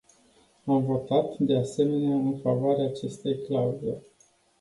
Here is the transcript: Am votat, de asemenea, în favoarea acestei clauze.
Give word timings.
Am 0.65 0.83
votat, 0.85 1.37
de 1.39 1.57
asemenea, 1.57 2.15
în 2.15 2.37
favoarea 2.41 2.85
acestei 2.85 3.37
clauze. 3.47 3.97